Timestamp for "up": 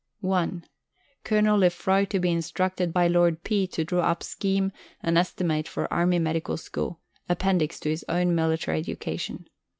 4.01-4.23